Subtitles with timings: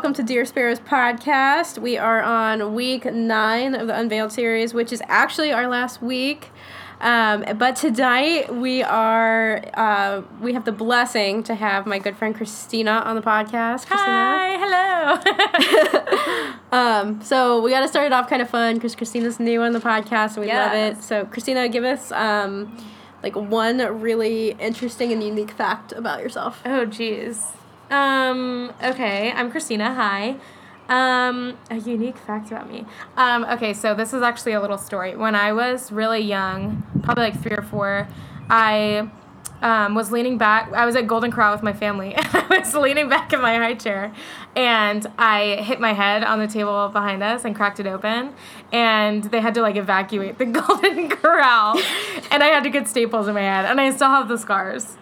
[0.00, 1.76] welcome to Dear Sparrows podcast.
[1.76, 6.48] We are on week nine of the Unveiled series, which is actually our last week.
[7.02, 12.34] Um, but tonight we are uh, we have the blessing to have my good friend
[12.34, 13.88] Christina on the podcast.
[13.88, 14.06] Christina.
[14.06, 16.54] Hi, hello.
[16.72, 19.72] Um, so we got to start it off kind of fun because Christina's new on
[19.72, 21.02] the podcast and we love it.
[21.02, 22.74] So Christina, give us um,
[23.22, 26.62] like one really interesting and unique fact about yourself.
[26.64, 27.44] oh, geez.
[27.90, 29.92] Um, okay, I'm Christina.
[29.92, 30.36] Hi.
[30.88, 32.84] Um, a unique fact about me.
[33.16, 35.16] Um, okay, so this is actually a little story.
[35.16, 38.08] When I was really young, probably like three or four,
[38.48, 39.10] I
[39.62, 40.72] um, was leaning back.
[40.72, 42.14] I was at Golden Corral with my family.
[42.16, 44.12] I was leaning back in my high chair,
[44.54, 48.34] and I hit my head on the table behind us and cracked it open.
[48.72, 51.80] And they had to like evacuate the Golden Corral,
[52.30, 54.96] and I had to get staples in my head, and I still have the scars.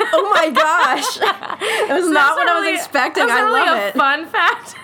[0.00, 3.26] Oh my gosh, It was So not what I was expecting.
[3.26, 3.94] That's I really love it.
[3.94, 4.74] fun fact.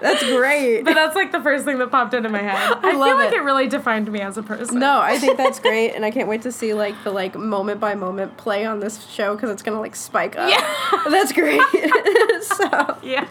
[0.00, 0.82] That's great.
[0.84, 2.78] but that's like the first thing that popped into my head.
[2.82, 3.38] I, love feel like it.
[3.38, 4.78] it really defined me as a person.
[4.78, 7.80] No, I think that's great, and I can't wait to see like the like moment
[7.80, 10.48] by moment play on this show because it's gonna like spike up.
[10.50, 11.02] Yeah.
[11.10, 11.60] that's great.
[12.42, 13.26] so Yeah.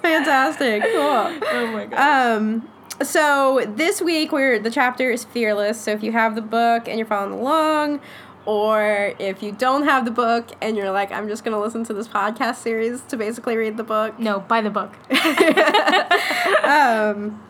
[0.00, 0.90] fantastic, cool.
[1.00, 2.36] Oh my god.
[2.36, 2.68] Um,
[3.02, 5.80] so this week we're the chapter is fearless.
[5.80, 8.00] So if you have the book and you're following along,
[8.48, 11.92] or if you don't have the book and you're like, I'm just gonna listen to
[11.92, 14.18] this podcast series to basically read the book.
[14.18, 14.94] no, buy the book.
[16.64, 17.42] Um,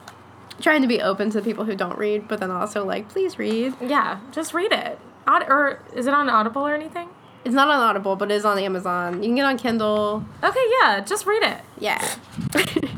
[0.60, 3.74] trying to be open to people who don't read, but then also like, please read.
[3.80, 4.98] Yeah, just read it.
[5.26, 7.08] Aud- or is it on Audible or anything?
[7.44, 9.22] It's not on Audible, but it is on Amazon.
[9.22, 10.25] You can get it on Kindle.
[10.42, 11.59] Okay, yeah, just read it.
[11.78, 12.04] Yeah.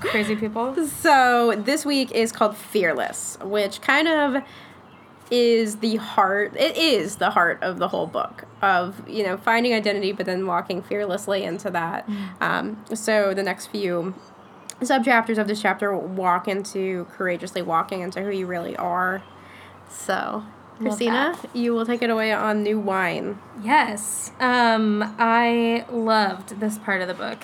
[0.00, 0.74] Crazy people.
[0.86, 4.42] So this week is called Fearless, which kind of
[5.30, 6.54] is the heart.
[6.56, 10.46] It is the heart of the whole book of you know finding identity, but then
[10.46, 12.08] walking fearlessly into that.
[12.40, 14.14] Um, so the next few
[14.82, 19.22] sub chapters of this chapter walk into courageously walking into who you really are.
[19.88, 20.44] So.
[20.78, 23.38] Christina, you will take it away on new wine.
[23.62, 24.32] Yes.
[24.40, 27.40] Um, I loved this part of the book.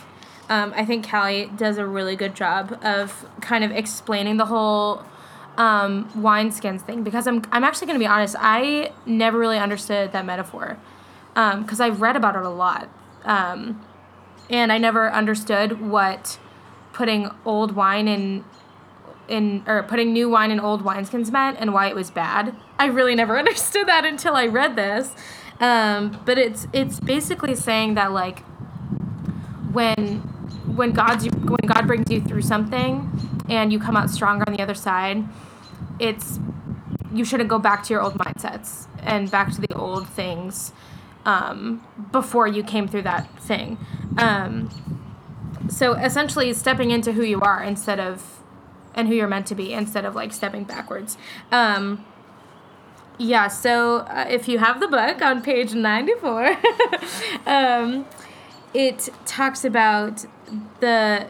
[0.49, 5.05] Um, I think Callie does a really good job of kind of explaining the whole
[5.57, 10.13] um, wineskins thing because I'm, I'm actually going to be honest, I never really understood
[10.13, 10.79] that metaphor
[11.35, 12.89] because I've read about it a lot.
[13.25, 13.85] Um,
[14.49, 16.39] and I never understood what
[16.93, 18.45] putting old wine in
[19.29, 22.55] in or putting new wine in old wineskins meant and why it was bad.
[22.79, 25.11] I really never understood that until I read this.
[25.61, 28.41] Um, but it's it's basically saying that like
[29.73, 30.19] when
[30.77, 33.11] when God's when God brings you through something
[33.49, 35.25] and you come out stronger on the other side,
[35.99, 36.39] it's
[37.13, 40.73] you shouldn't go back to your old mindsets and back to the old things
[41.25, 43.79] um, before you came through that thing.
[44.19, 44.71] Um,
[45.69, 48.43] so essentially, stepping into who you are instead of
[48.95, 51.19] and who you're meant to be instead of like stepping backwards.
[51.53, 52.05] Um,
[53.19, 56.57] yeah, so uh, if you have the book on page 94,
[57.47, 58.07] um,
[58.75, 60.25] it talks about
[60.81, 61.27] the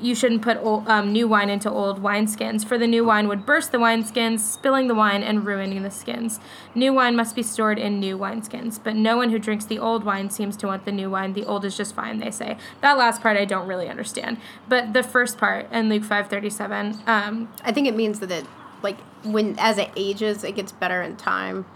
[0.00, 3.44] you shouldn't put old, um, new wine into old wineskins, for the new wine would
[3.46, 6.40] burst the wineskins, spilling the wine and ruining the skins.
[6.74, 10.04] New wine must be stored in new wineskins, but no one who drinks the old
[10.04, 11.32] wine seems to want the new wine.
[11.32, 12.56] The old is just fine, they say.
[12.80, 14.38] That last part I don't really understand,
[14.68, 16.98] but the first part in Luke five thirty seven.
[17.06, 18.44] Um, I think it means that it
[18.82, 21.66] like when as it ages, it gets better in time.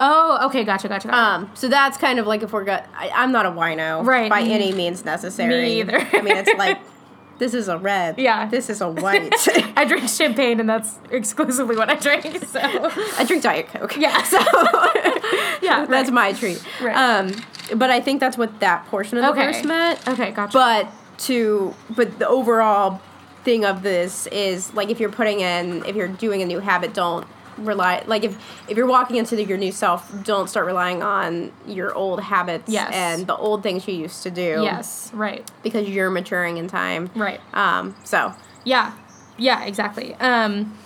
[0.00, 1.18] oh, okay, gotcha, gotcha, gotcha.
[1.18, 2.82] Um, so that's kind of like if we're good.
[2.96, 4.30] I'm not a wino, Right.
[4.30, 5.62] By any means necessary.
[5.62, 5.98] Me either.
[6.12, 6.78] I mean, it's like
[7.38, 8.18] this is a red.
[8.18, 8.46] Yeah.
[8.48, 9.32] This is a white.
[9.76, 12.44] I drink champagne, and that's exclusively what I drink.
[12.46, 13.96] So I drink Diet Coke.
[13.96, 14.22] Yeah.
[14.24, 14.38] So
[15.62, 16.62] yeah, that's my treat.
[16.80, 16.94] Right.
[16.96, 17.32] Um,
[17.76, 19.52] but I think that's what that portion of the Okay.
[19.52, 20.08] verse meant.
[20.08, 20.52] okay, gotcha.
[20.52, 20.88] But
[21.26, 23.00] to but the overall
[23.44, 26.92] thing of this is like if you're putting in if you're doing a new habit,
[26.94, 27.26] don't
[27.58, 28.36] rely like if
[28.68, 32.92] if you're walking into your new self, don't start relying on your old habits Yes.
[32.94, 34.60] and the old things you used to do.
[34.62, 37.10] yes, right, Because you're maturing in time.
[37.14, 37.40] right.
[37.54, 38.32] Um, so
[38.64, 38.92] Yeah,
[39.36, 40.14] yeah, exactly.
[40.16, 40.76] Um,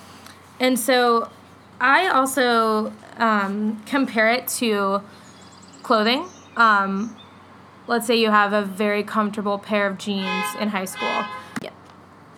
[0.60, 1.28] and so
[1.80, 5.02] I also um, compare it to
[5.82, 6.26] clothing.
[6.56, 7.16] Um,
[7.88, 11.24] let's say you have a very comfortable pair of jeans in high school.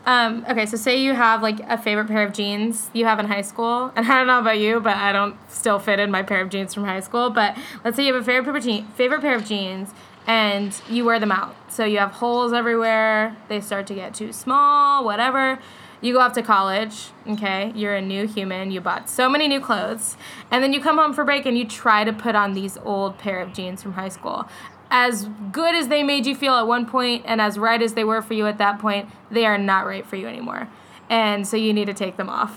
[0.06, 3.26] Um, okay, so say you have like a favorite pair of jeans you have in
[3.26, 6.22] high school, and I don't know about you, but I don't still fit in my
[6.22, 7.30] pair of jeans from high school.
[7.30, 9.90] But let's say you have a favorite pair of, je- favorite pair of jeans,
[10.26, 11.56] and you wear them out.
[11.70, 13.36] So you have holes everywhere.
[13.48, 15.58] They start to get too small, whatever.
[16.00, 17.72] You go off to college, okay?
[17.74, 18.70] You're a new human.
[18.70, 20.18] You bought so many new clothes.
[20.50, 23.16] And then you come home for break and you try to put on these old
[23.16, 24.46] pair of jeans from high school.
[24.94, 28.04] As good as they made you feel at one point and as right as they
[28.04, 30.68] were for you at that point, they are not right for you anymore.
[31.10, 32.54] And so you need to take them off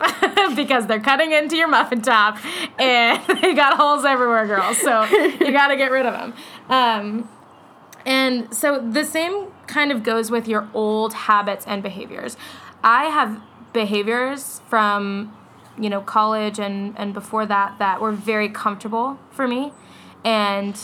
[0.56, 2.38] because they're cutting into your muffin top
[2.80, 4.78] and they got holes everywhere, girls.
[4.78, 6.34] So you got to get rid of them.
[6.70, 7.30] Um,
[8.06, 12.38] and so the same kind of goes with your old habits and behaviors.
[12.84, 13.42] I have
[13.74, 15.36] behaviors from,
[15.76, 19.74] you know, college and, and before that that were very comfortable for me.
[20.24, 20.80] And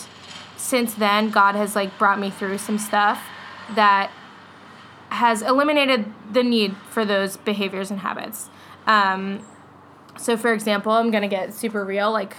[0.64, 3.22] since then, God has like brought me through some stuff
[3.74, 4.10] that
[5.10, 8.48] has eliminated the need for those behaviors and habits.
[8.86, 9.44] Um,
[10.16, 12.10] so, for example, I'm gonna get super real.
[12.10, 12.36] Like,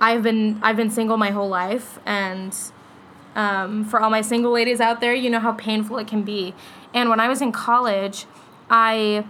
[0.00, 2.56] I've been I've been single my whole life, and
[3.36, 6.56] um, for all my single ladies out there, you know how painful it can be.
[6.92, 8.26] And when I was in college,
[8.68, 9.24] I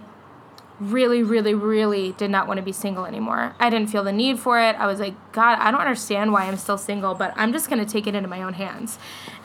[0.81, 3.55] really, really, really did not want to be single anymore.
[3.59, 4.75] I didn't feel the need for it.
[4.77, 7.85] I was like, God, I don't understand why I'm still single, but I'm just going
[7.85, 8.97] to take it into my own hands.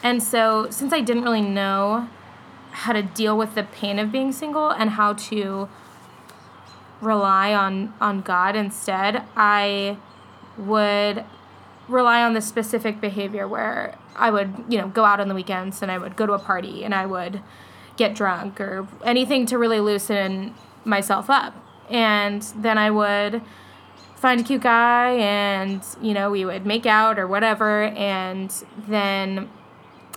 [0.03, 2.09] And so, since I didn't really know
[2.71, 5.69] how to deal with the pain of being single and how to
[7.03, 9.99] rely on on God instead, I
[10.57, 11.23] would
[11.87, 15.83] rely on this specific behavior where I would, you know, go out on the weekends
[15.83, 17.43] and I would go to a party and I would
[17.99, 20.55] get drunk or anything to really loosen
[20.87, 21.55] myself up.
[21.91, 23.43] And then I would
[24.17, 28.51] find a cute guy and, you know, we would make out or whatever and
[28.89, 29.51] then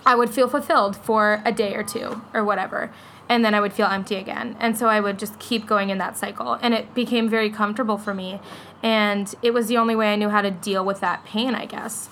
[0.05, 2.91] I would feel fulfilled for a day or two or whatever.
[3.27, 4.55] And then I would feel empty again.
[4.59, 6.53] And so I would just keep going in that cycle.
[6.53, 8.39] And it became very comfortable for me.
[8.81, 11.65] And it was the only way I knew how to deal with that pain, I
[11.65, 12.09] guess.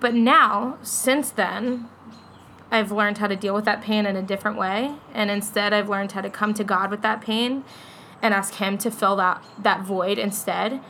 [0.00, 1.88] But now, since then,
[2.72, 4.94] I've learned how to deal with that pain in a different way.
[5.12, 7.64] And instead, I've learned how to come to God with that pain
[8.22, 10.80] and ask Him to fill that, that void instead.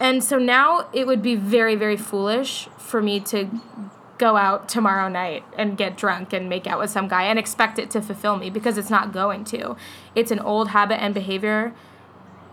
[0.00, 3.50] And so now it would be very, very foolish for me to
[4.16, 7.78] go out tomorrow night and get drunk and make out with some guy and expect
[7.78, 9.76] it to fulfill me because it's not going to.
[10.14, 11.74] It's an old habit and behavior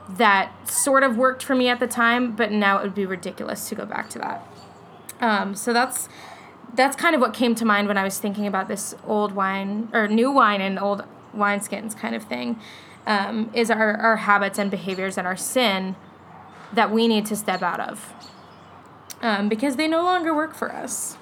[0.10, 3.70] that sort of worked for me at the time, but now it would be ridiculous
[3.70, 4.48] to go back to that.
[5.22, 6.10] Um, so that's
[6.74, 9.90] that's kind of what came to mind when I was thinking about this old wine
[9.94, 11.04] or new wine and old
[11.36, 12.60] wineskins kind of thing.
[13.08, 15.96] Um, is our, our habits and behaviors and our sin
[16.72, 18.14] that we need to step out of
[19.24, 21.18] um, because they no longer work for us.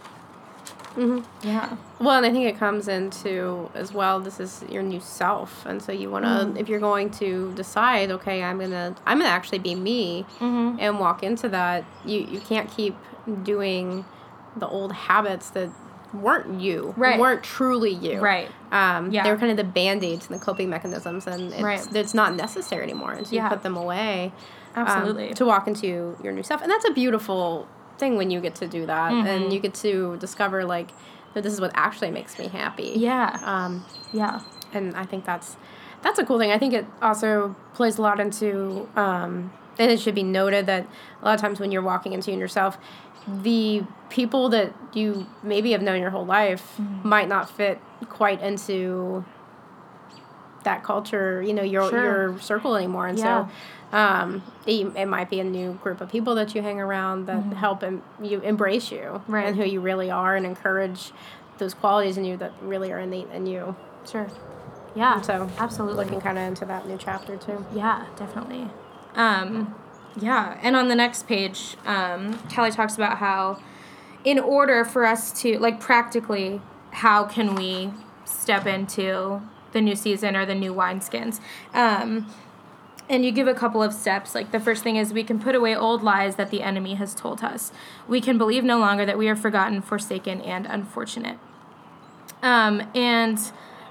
[0.95, 1.47] Mm-hmm.
[1.47, 1.77] Yeah.
[1.99, 4.19] Well, and I think it comes into as well.
[4.19, 6.57] This is your new self, and so you want to, Mm-hmm.
[6.57, 10.77] if you're going to decide, okay, I'm gonna, I'm gonna actually be me, Mm-hmm.
[10.79, 11.85] and walk into that.
[12.03, 12.95] You you can't keep
[13.43, 14.03] doing
[14.57, 15.69] the old habits that
[16.13, 17.19] weren't you, Right.
[17.19, 18.49] Weren't truly you, Right.
[18.71, 19.23] Um, Yeah.
[19.23, 21.95] They were kind of the band aids and the coping mechanisms, and it's, Right.
[21.95, 23.11] it's not necessary anymore.
[23.11, 24.31] And so you put them away,
[24.75, 25.33] um, Absolutely.
[25.35, 27.67] to walk into your new self, and that's a beautiful
[27.99, 29.27] thing when you get to do that, Mm-hmm.
[29.27, 30.89] and you get to discover like
[31.35, 32.93] that this is what actually makes me happy.
[32.95, 33.37] Yeah.
[33.45, 34.39] Um, Yeah.
[34.73, 35.57] and I think that's
[36.01, 36.49] that's a cool thing.
[36.49, 40.87] I think it also plays a lot into, um, and it should be noted that
[41.21, 42.77] a lot of times when you're walking into yourself,
[43.43, 47.07] the people that you maybe have known your whole life Mm-hmm.
[47.07, 49.23] might not fit quite into
[50.63, 52.03] that culture, you know, your Sure.
[52.03, 53.47] your circle anymore, and Yeah.
[53.91, 57.25] so um, it, it might be a new group of people that you hang around
[57.27, 59.31] that help em- you embrace you Mm-hmm.
[59.31, 59.47] Right.
[59.47, 61.11] and who you really are, and encourage
[61.59, 63.75] those qualities in you that really are innate in you.
[64.09, 64.27] Sure.
[64.95, 65.21] Yeah.
[65.21, 66.03] So absolutely.
[66.05, 67.65] looking kind of into that new chapter too.
[67.73, 68.67] Yeah, definitely.
[69.15, 69.73] Um,
[70.19, 73.61] yeah, and on the next page, um, Kelly talks about how,
[74.23, 76.61] in order for us to, like, practically,
[76.91, 77.91] how can we
[78.25, 81.39] step into the new season or the new wineskins?
[81.73, 82.27] Um,
[83.07, 84.35] and you give a couple of steps.
[84.35, 87.15] Like, the first thing is we can put away old lies that the enemy has
[87.15, 87.71] told us.
[88.07, 91.39] We can believe no longer that we are forgotten, forsaken, and unfortunate.
[92.41, 93.39] Um, and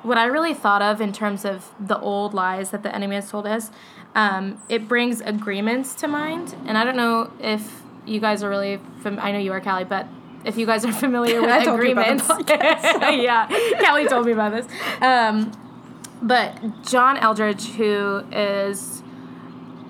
[0.03, 3.31] what I really thought of in terms of the old lies that the enemy has
[3.31, 3.71] told us,
[4.15, 6.55] um, it brings agreements to mind.
[6.67, 9.85] And I don't know if you guys are really, fam- I know you are, Callie,
[9.85, 10.07] but
[10.45, 12.51] if you guys are familiar with I told you about the agreements,
[13.23, 13.49] yeah,
[13.85, 14.67] Callie told me about this.
[15.03, 15.53] Um,
[16.23, 19.03] but John Eldredge, who is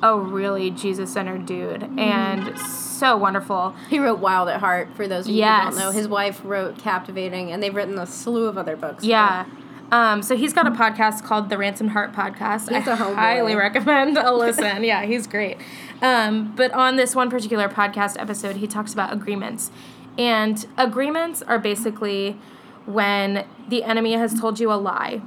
[0.02, 3.74] a really Jesus centered dude and so wonderful.
[3.88, 5.64] He wrote Wild at Heart, for those of you Yes.
[5.64, 5.90] who don't know.
[5.92, 9.04] His wife wrote Captivating, and they've written a slew of other books.
[9.04, 9.44] Yeah.
[9.90, 12.74] Um, so he's got a podcast called the Ransom Heart Podcast.
[12.74, 14.84] He's I highly recommend a listen.
[14.84, 15.56] yeah, he's great.
[16.02, 19.70] Um, but on this one particular podcast episode, he talks about agreements.
[20.18, 22.36] And agreements are basically
[22.84, 25.22] when the enemy has told you a lie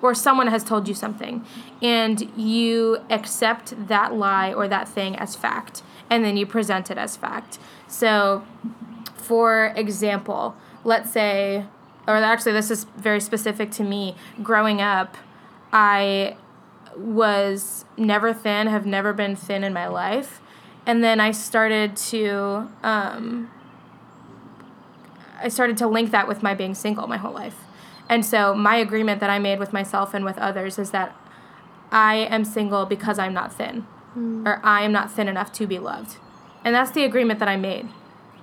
[0.00, 1.44] or someone has told you something
[1.80, 6.98] and you accept that lie or that thing as fact and then you present it
[6.98, 7.58] as fact.
[7.88, 8.44] So,
[9.14, 11.64] for example, let's say,
[12.06, 14.16] or actually, this is very specific to me.
[14.42, 15.16] Growing up,
[15.72, 16.36] I
[16.96, 20.40] was never thin, have never been thin in my life.
[20.84, 23.50] And then I started to, um,
[25.40, 27.56] I started to link that with my being single my whole life.
[28.08, 31.16] And so my agreement that I made with myself and with others is that
[31.90, 33.86] I am single because I'm not thin,
[34.44, 36.16] or I am not thin enough to be loved.
[36.64, 37.88] And that's the agreement that I made.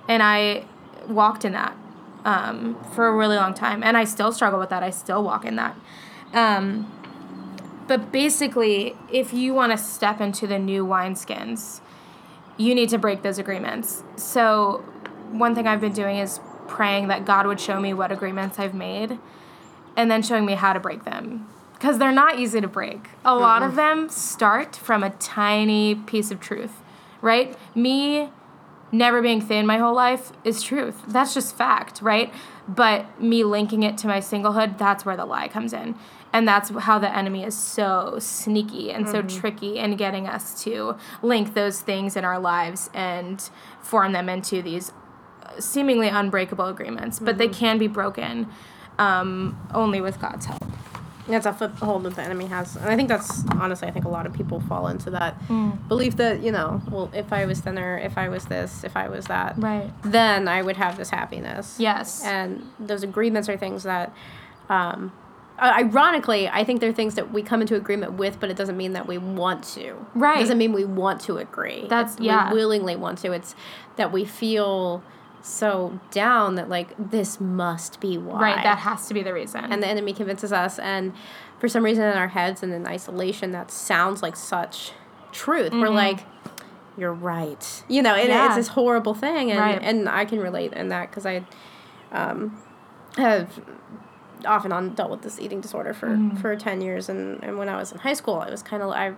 [0.08, 0.64] And I
[1.08, 1.76] walked in that
[2.24, 3.82] um, for a really long time.
[3.82, 4.82] And I still struggle with that.
[4.82, 5.76] I still walk in that.
[6.32, 6.90] Um,
[7.88, 11.80] but basically, if you want to step into the new wineskins,
[12.56, 14.04] you need to break those agreements.
[14.16, 14.84] So,
[15.32, 18.74] one thing I've been doing is praying that God would show me what agreements I've
[18.74, 19.18] made
[19.96, 21.48] and then showing me how to break them.
[21.74, 23.08] Because they're not easy to break.
[23.24, 26.82] A lot of them start from a tiny piece of truth,
[27.22, 27.56] right?
[27.74, 28.28] Me
[28.92, 31.02] never being thin my whole life is truth.
[31.06, 32.32] That's just fact, right?
[32.66, 35.96] But me linking it to my singlehood, that's where the lie comes in.
[36.32, 39.40] And that's how the enemy is so sneaky and so mm-hmm.
[39.40, 44.62] tricky in getting us to link those things in our lives and form them into
[44.62, 44.92] these
[45.42, 47.18] uh, seemingly unbreakable agreements.
[47.18, 47.58] But they mm-hmm.
[47.58, 48.48] can be broken
[48.98, 50.62] um, only with God's help.
[51.32, 52.76] That's a foothold that the enemy has.
[52.76, 55.88] And I think that's honestly, I think a lot of people fall into that Mm.
[55.88, 59.08] belief that, you know, well, if I was thinner, if I was this, if I
[59.08, 59.90] was that, Right.
[60.02, 61.76] then I would have this happiness.
[61.78, 62.24] Yes.
[62.24, 64.12] And those agreements are things that,
[64.68, 65.12] um,
[65.58, 68.76] uh, ironically, I think they're things that we come into agreement with, but it doesn't
[68.76, 69.94] mean that we want to.
[70.14, 70.38] Right.
[70.38, 71.86] It doesn't mean we want to agree.
[71.88, 72.52] That's- we yeah.
[72.52, 73.32] willingly want to.
[73.32, 73.54] It's
[73.96, 75.02] that we feel
[75.42, 78.40] so down that like this must be why.
[78.40, 78.62] Right.
[78.64, 79.64] That has to be the reason.
[79.64, 81.12] and the enemy convinces us and
[81.58, 84.92] for some reason in our heads and in isolation that sounds like such
[85.32, 86.20] truth we're like
[86.98, 88.28] you're right you know Mm-hmm.
[88.28, 88.46] Yeah.
[88.46, 89.78] it's this horrible thing and, Right.
[89.82, 91.44] and i can relate in that because i
[92.12, 92.60] um,
[93.16, 93.60] have
[94.46, 96.36] off and on dealt with this eating disorder for, Mm-hmm.
[96.38, 98.90] for 10 years and, and when i was in high school i was kind of
[98.90, 99.12] i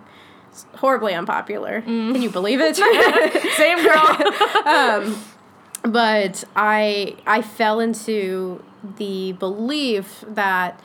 [0.76, 2.12] horribly unpopular Mm.
[2.12, 2.76] can you believe it
[3.57, 5.14] Same girl.
[5.82, 8.62] but I I fell into
[8.96, 10.80] the belief that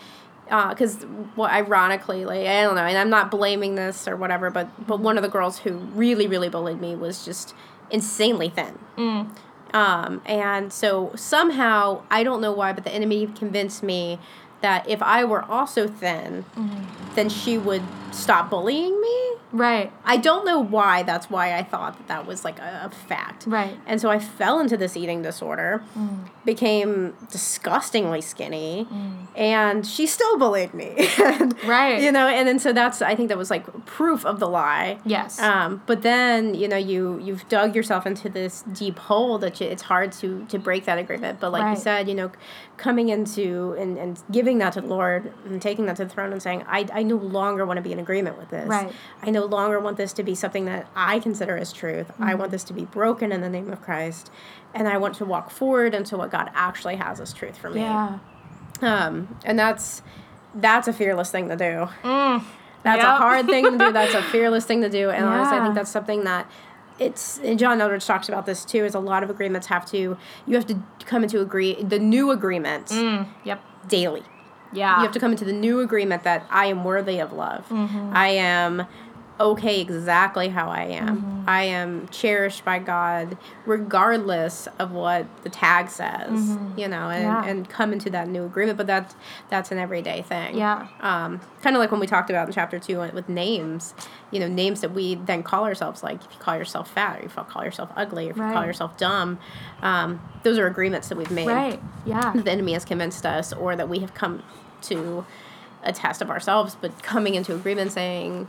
[0.49, 4.49] uh, because well ironically like I don't know and I'm not blaming this or whatever
[4.49, 7.53] but but one of the girls who really really bullied me was just
[7.89, 8.79] insanely thin.
[8.97, 9.29] Mm.
[9.73, 14.19] Um, and so somehow I don't know why but the enemy convinced me
[14.61, 17.15] that if I were also thin mm-hmm.
[17.15, 19.91] then she would stop bullying me right.
[20.05, 23.45] I don't know why that's why I thought that that was like a, fact.
[23.47, 23.77] Right.
[23.85, 25.83] And so I fell into this eating disorder,
[26.45, 28.87] became disgustingly skinny,
[29.35, 31.09] and she still bullied me.
[31.27, 32.01] And, Right.
[32.01, 34.99] You know, and then so that's I think that was like proof of the lie.
[35.05, 35.39] Yes.
[35.39, 39.67] Um, but then you know you you've dug yourself into this deep hole that you,
[39.67, 41.39] it's hard to to break that agreement.
[41.39, 41.71] But like Right.
[41.71, 42.31] you said, you know,
[42.77, 46.31] coming into and, and giving that to the Lord and taking that to the throne
[46.31, 48.67] and saying, I, I no longer want to be in agreement with this.
[48.67, 48.91] Right.
[49.21, 52.07] I no longer want this to be something that I consider as truth.
[52.11, 52.39] I Mm-hmm.
[52.39, 54.31] want this to be broken in the name of Christ.
[54.73, 57.81] And I want to walk forward into what God actually has as truth for me.
[57.81, 58.19] yeah.
[58.81, 60.01] Um, and that's
[60.55, 61.87] that's a fearless thing to do.
[62.03, 62.43] Mm.
[62.83, 63.13] That's Yep.
[63.13, 63.91] a hard thing to do.
[63.91, 65.09] That's a fearless thing to do.
[65.09, 66.49] And honestly, I think that's something that
[66.99, 68.85] it's and John Eldredge talks about this too.
[68.85, 69.97] Is a lot of agreements have to
[70.47, 70.75] you have to
[71.05, 73.27] come into agree the new agreement Mm.
[73.43, 73.59] Yep.
[73.87, 74.23] daily.
[74.73, 74.97] Yeah.
[74.97, 77.65] You have to come into the new agreement that I am worthy of love.
[77.69, 78.11] Mm-hmm.
[78.13, 78.85] I am
[79.39, 81.17] okay exactly how I am.
[81.17, 81.43] Mm-hmm.
[81.49, 87.43] I am cherished by God regardless of what the tag says, you know, and, Mm-hmm.
[87.43, 87.45] Yeah.
[87.45, 88.77] and come into that new agreement.
[88.77, 89.15] But that's
[89.49, 90.57] that's an everyday thing.
[90.57, 90.87] Yeah.
[91.01, 93.93] Um, kind of like when we talked about in chapter two with names,
[94.31, 97.25] you know, names that we then call ourselves, like if you call yourself fat or
[97.25, 99.39] if you call yourself ugly or if you call yourself dumb,
[99.81, 101.81] um, those are agreements that we've made Right.
[102.05, 102.33] Yeah.
[102.35, 104.43] the enemy has convinced us or that we have come
[104.83, 105.25] to
[105.83, 108.47] a test of ourselves, but coming into agreement saying,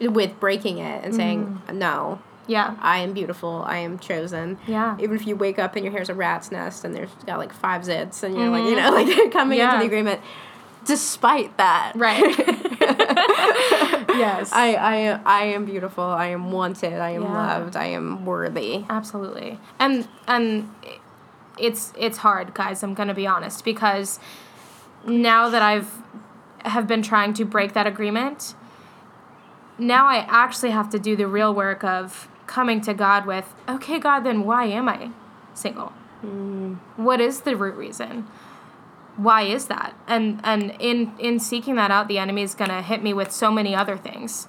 [0.00, 1.74] with breaking it and saying, mm.
[1.74, 2.76] no, Yeah.
[2.80, 4.58] I am beautiful, I am chosen.
[4.66, 4.96] Yeah.
[5.00, 7.52] Even if you wake up and your hair's a rat's nest and there's got like
[7.52, 8.82] five zits and you're like, you mm.
[8.82, 9.74] know, like you're coming Yeah.
[9.74, 10.20] into the agreement
[10.84, 11.92] despite that.
[11.96, 12.20] Right.
[14.16, 14.52] yes.
[14.52, 17.32] I, I, I am beautiful, I am wanted, I am Yeah.
[17.32, 18.84] loved, I am worthy.
[18.88, 19.58] Absolutely.
[19.78, 20.70] And and
[21.58, 24.18] it's it's hard, guys, I'm going to be honest because
[25.06, 25.90] now that I've
[26.64, 28.54] have been trying to break that agreement,
[29.78, 33.98] now I actually have to do the real work of coming to God with, "Okay,
[33.98, 35.10] God, then why am I
[35.54, 35.92] single?
[36.96, 38.26] What is the root reason?"
[39.16, 39.94] Why is that?
[40.06, 43.50] And and in in seeking that out, the enemy is gonna hit me with so
[43.50, 44.46] many other things.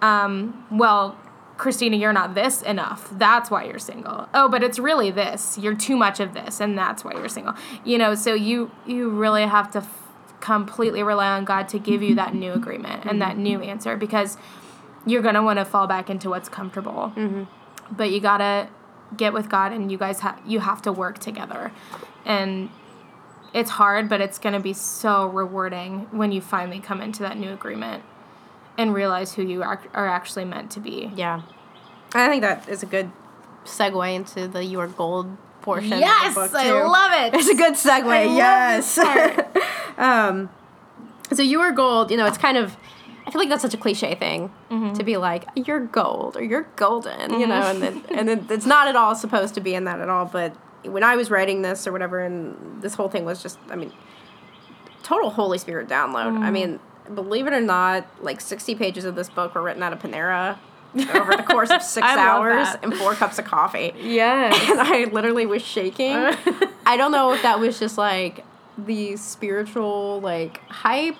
[0.00, 1.16] Um, well,
[1.56, 3.08] Christina, you're not this enough.
[3.10, 4.28] That's why you're single.
[4.32, 5.58] Oh, but it's really this.
[5.58, 7.54] You're too much of this, and that's why you're single.
[7.84, 9.80] You know, so you you really have to
[10.46, 14.38] completely rely on God to give you that new agreement and that new answer because
[15.04, 17.12] you're gonna want to fall back into what's comfortable.
[17.16, 17.44] Mm-hmm.
[17.90, 18.68] But you gotta
[19.16, 21.72] get with God, and you guys have you have to work together,
[22.24, 22.70] and
[23.52, 27.52] it's hard, but it's gonna be so rewarding when you finally come into that new
[27.52, 28.04] agreement
[28.78, 31.10] and realize who you are, are actually meant to be.
[31.16, 31.42] Yeah.
[32.14, 33.10] I think that is a good
[33.64, 35.36] segue into the Your Gold
[35.66, 37.34] portion Yes, of the book, I love it.
[37.38, 38.96] It's a good segue, I yes.
[39.98, 40.48] um,
[41.32, 42.76] so Your Gold, you know, it's kind of,
[43.26, 44.94] I feel like that's such a cliche thing Mm-hmm.
[44.94, 48.66] to be like, you're gold or you're golden, you know, and then, and then it's
[48.66, 50.54] not at all supposed to be in that at all, but
[50.84, 53.92] when I was writing this or whatever, and this whole thing was just, I mean,
[55.02, 56.38] total Holy Spirit download.
[56.38, 56.42] Mm.
[56.42, 56.80] I mean,
[57.14, 60.58] believe it or not, like 60 pages of this book were written out of Panera
[61.14, 63.92] over the course of six hours and four cups of coffee.
[64.00, 64.54] Yes.
[64.70, 66.12] And I literally was shaking.
[66.86, 68.44] I don't know if that was just like
[68.78, 71.16] the spiritual like hype,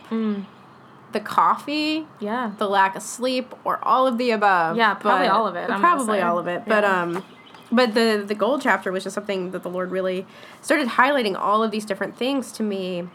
[1.13, 2.53] the coffee, yeah.
[2.59, 4.77] the lack of sleep, or all of the above.
[4.77, 6.65] Yeah, probably all of it, I'm Probably all of it.
[6.67, 7.03] But Yeah.
[7.03, 7.25] um
[7.73, 10.27] but the the gold chapter was just something that the Lord really
[10.63, 13.09] started highlighting all of these different things to me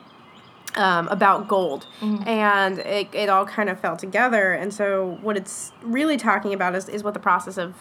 [0.75, 1.85] um, about gold.
[1.99, 2.27] Mm-hmm.
[2.27, 4.53] And it, it all kind of fell together.
[4.53, 7.75] And so what it's really talking about is, is what the process of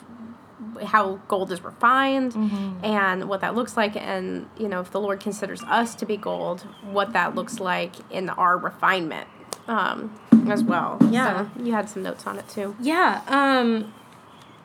[0.85, 2.85] how gold is refined Mm-hmm.
[2.85, 6.17] and what that looks like and you know if the lord considers us to be
[6.17, 9.27] gold what that looks like in our refinement
[9.69, 10.19] um,
[10.49, 11.49] as well Yeah.
[11.57, 13.21] so you had some notes on it too Yeah.
[13.27, 13.93] Um,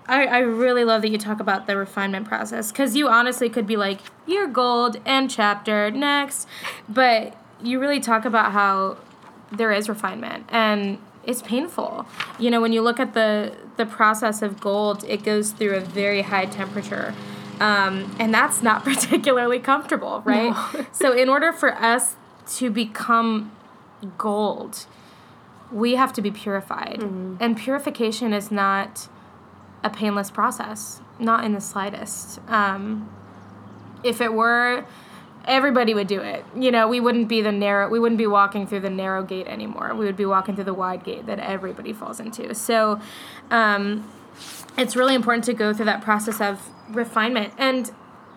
[0.07, 3.65] I, I really love that you talk about the refinement process because you honestly could
[3.65, 6.47] be like, you're gold, and chapter, next.
[6.87, 7.35] But
[7.65, 8.97] you really talk about how
[9.51, 12.05] there is refinement and it's painful.
[12.39, 15.79] You know, when you look at the, the process of gold, it goes through a
[15.79, 17.13] very high temperature.
[17.59, 20.51] Um, and that's not particularly comfortable, right?
[20.51, 20.85] No.
[20.91, 22.15] so, in order for us
[22.57, 23.51] to become
[24.17, 24.85] gold,
[25.71, 27.01] we have to be purified.
[27.39, 29.07] And purification is not
[29.83, 32.39] a painless process, not in the slightest.
[32.47, 33.09] Um,
[34.03, 34.85] if it were,
[35.47, 36.45] everybody would do it.
[36.55, 39.47] You know, we wouldn't be the narrow, we wouldn't be walking through the narrow gate
[39.47, 39.93] anymore.
[39.95, 42.53] We would be walking through the wide gate that everybody falls into.
[42.55, 42.99] So,
[43.51, 44.09] um,
[44.77, 47.91] it's really important to go through that process of refinement and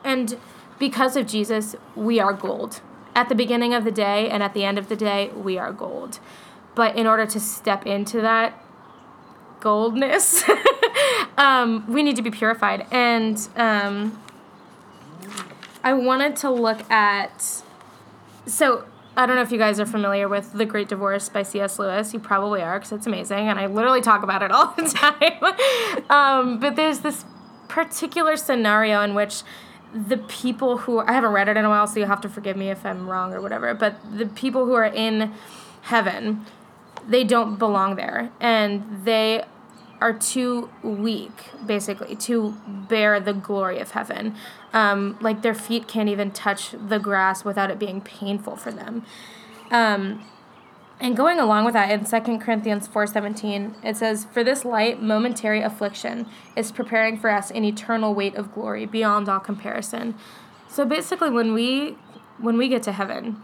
[0.04, 0.38] and
[0.78, 2.80] because of Jesus, we are gold.
[3.14, 5.72] At the beginning of the day and at the end of the day, we are
[5.72, 6.20] gold.
[6.74, 8.62] But in order to step into that
[9.60, 10.44] goldness,
[11.36, 12.86] um, we need to be purified.
[12.92, 14.22] And um,
[15.82, 17.62] I wanted to look at.
[18.46, 18.86] So,
[19.16, 21.78] I don't know if you guys are familiar with The Great Divorce by C.S.
[21.78, 22.14] Lewis.
[22.14, 26.04] You probably are because it's amazing, and I literally talk about it all the time.
[26.10, 27.24] um, but there's this
[27.68, 29.42] particular scenario in which
[29.94, 32.56] the people who I haven't read it in a while, so you'll have to forgive
[32.56, 33.74] me if I'm wrong or whatever.
[33.74, 35.32] But the people who are in
[35.82, 36.44] heaven,
[37.08, 39.44] they don't belong there, and they
[40.00, 44.34] are too weak, basically, to bear the glory of heaven.
[44.72, 49.04] Um, like their feet can't even touch the grass without it being painful for them.
[49.70, 50.24] Um,
[51.00, 55.62] and going along with that, in 2 Corinthians 4.17, it says, For this light, momentary
[55.62, 60.16] affliction is preparing for us an eternal weight of glory beyond all comparison.
[60.68, 61.96] So basically, when we
[62.38, 63.42] when we get to heaven,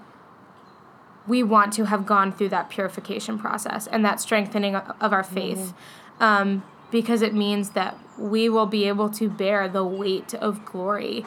[1.26, 5.24] we want to have gone through that purification process and that strengthening of of our
[5.24, 5.74] faith
[6.20, 11.24] um, because it means that we will be able to bear the weight of glory.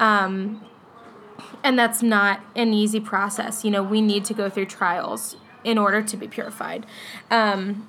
[0.00, 0.64] Um,
[1.62, 3.64] and that's not an easy process.
[3.64, 6.86] You know, we need to go through trials in order to be purified.
[7.30, 7.88] Um,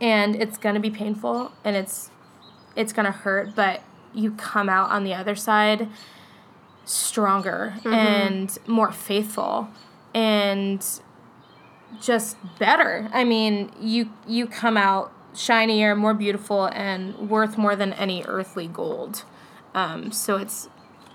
[0.00, 2.10] and it's going to be painful and it's
[2.76, 5.88] it's going to hurt, but you come out on the other side
[6.84, 9.68] stronger and more faithful
[10.12, 10.84] and
[12.02, 13.08] just better.
[13.12, 18.66] I mean, you you come out shinier, more beautiful, and worth more than any earthly
[18.66, 19.24] gold.
[19.74, 20.68] Um, so it's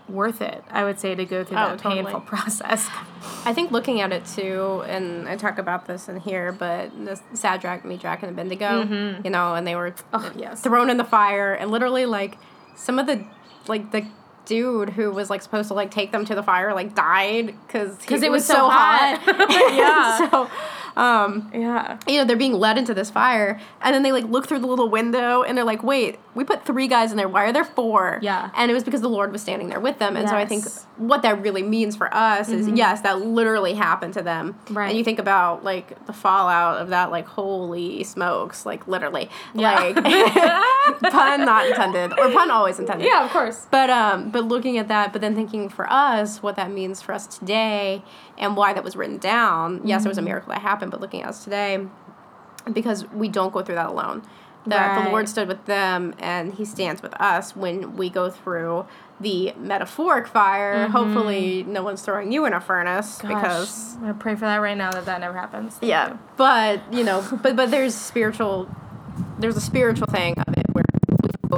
[0.07, 2.01] worth it, I would say, to go through Oh, that totally.
[2.03, 2.89] painful process.
[3.45, 7.19] I think looking at it too, and I talk about this in here, but the
[7.39, 10.15] Shadrach, Meshach, and Abednego, you know, and they were Mm-hmm.
[10.15, 10.61] Oh, yes.
[10.61, 12.37] thrown in the fire, and literally like
[12.75, 13.23] some of the
[13.67, 14.05] like the
[14.45, 17.95] dude who was like supposed to like take them to the fire like died because
[17.97, 19.21] because it was so hot.
[19.75, 20.17] yeah.
[20.31, 20.49] so
[20.99, 21.97] Um, Yeah.
[22.07, 24.67] you know, they're being led into this fire, and then they like look through the
[24.67, 27.27] little window, and they're like, "Wait, we put three guys in there.
[27.27, 28.19] Why are there four?
[28.21, 28.49] Yeah.
[28.55, 30.15] and it was because the Lord was standing there with them.
[30.17, 30.65] And so I think
[30.97, 34.55] what that really means for us is yes, that literally happened to them.
[34.69, 34.89] Right.
[34.89, 39.75] And you think about like the fallout of that, like holy smokes, like literally, Yeah.
[39.79, 39.95] like
[41.11, 43.05] pun not intended or pun always intended.
[43.07, 43.67] Yeah, of course.
[43.71, 47.13] But um, but looking at that, but then thinking for us what that means for
[47.13, 48.03] us today
[48.39, 49.81] and why that was written down.
[49.85, 50.25] Yes, it was a mm.
[50.25, 51.85] miracle that happened, but looking at us today,
[52.71, 54.23] because we don't go through that alone.
[54.65, 58.85] That the Lord stood with them and He stands with us when we go through
[59.19, 60.75] the metaphoric fire.
[60.75, 60.91] Mm-hmm.
[60.91, 64.91] Hopefully, no one's throwing you in a furnace because I'm pray for that right now
[64.91, 65.75] that that never happens.
[65.75, 66.09] Thank yeah.
[66.09, 66.19] you.
[66.37, 68.69] But you know, but but there's spiritual,
[69.39, 70.58] there's a spiritual thing of it where we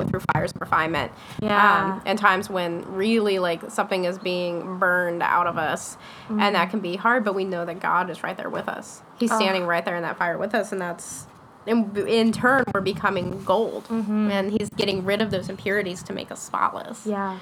[0.03, 1.11] go through fires of refinement.
[1.41, 1.93] Yeah.
[1.95, 5.97] Um, and times when really like something is being burned out of us,
[6.29, 7.23] and that can be hard.
[7.23, 9.01] But we know that God is right there with us.
[9.19, 9.37] He's Oh.
[9.37, 11.27] standing right there in that fire with us, and that's.
[11.67, 16.31] In, in turn, we're becoming gold, and he's getting rid of those impurities to make
[16.31, 17.05] us spotless.
[17.05, 17.37] Yeah.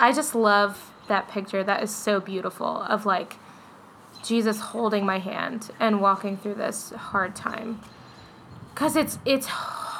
[0.00, 1.62] I just love that picture.
[1.62, 3.36] That is so beautiful of like
[4.22, 7.80] Jesus holding my hand and walking through this hard time.
[8.74, 9.46] Cuz it's it's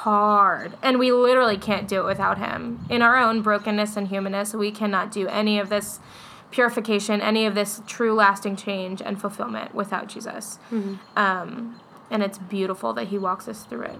[0.05, 2.85] hard and we literally can't do it without him.
[2.91, 5.99] In our own brokenness and humanness, we cannot do any of this
[6.51, 10.59] purification, any of this true lasting change and fulfillment without Jesus.
[11.15, 13.99] Um, and it's beautiful that he walks us through it.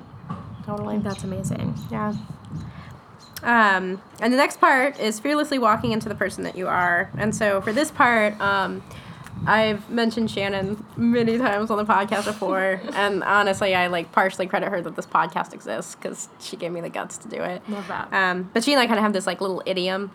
[0.64, 1.00] Totally.
[1.00, 1.74] That's amazing.
[1.90, 2.14] Yeah.
[3.42, 7.10] Um, and the next part is fearlessly walking into the person that you are.
[7.18, 8.84] And so for this part, um,
[9.48, 14.70] I've mentioned Shannon many times on the podcast before, and honestly, I like partially credit
[14.70, 17.62] her that this podcast exists because she gave me the guts to do it.
[17.70, 18.12] Love that.
[18.14, 20.12] Um, but she and I kind of have this like little idiom,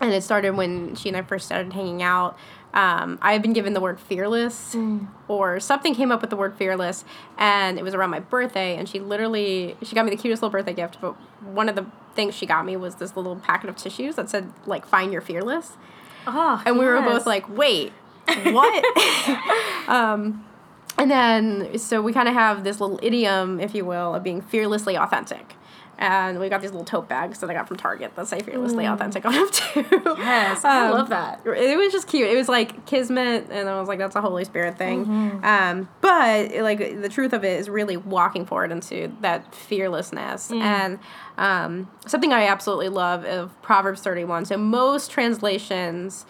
[0.00, 2.36] and it started when she and I first started hanging out.
[2.74, 4.74] Um, I had been given the word fearless,
[5.28, 7.04] or something came up with the word fearless,
[7.36, 8.76] and it was around my birthday.
[8.76, 10.98] And she literally she got me the cutest little birthday gift.
[11.00, 11.12] But
[11.42, 11.84] one of the
[12.14, 15.20] things she got me was this little packet of tissues that said like "Find your
[15.20, 15.76] fearless,"
[16.26, 17.92] Oh, and we were both like, "Wait,
[18.26, 18.84] what?"
[19.88, 20.44] um,
[20.98, 24.40] and then so we kind of have this little idiom, if you will, of being
[24.40, 25.54] fearlessly authentic.
[25.98, 28.86] And we got these little tote bags that I got from Target that say fearlessly
[28.86, 29.82] authentic on them too.
[29.84, 30.18] Mm.
[30.18, 31.42] Yes, I Um, love that.
[31.46, 32.28] It was just cute.
[32.28, 35.44] It was like kismet, and I was like, "That's a Holy Spirit thing." Mm-hmm.
[35.44, 40.60] Um, but like the truth of it is really walking forward into that fearlessness, Mm.
[40.62, 40.98] and
[41.38, 44.44] um, something I absolutely love of Proverbs thirty-one.
[44.46, 46.26] So most translations